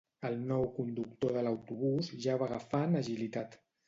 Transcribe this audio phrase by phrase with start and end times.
[0.27, 3.55] El nou conductor de l'autobús ja va agafant agilitat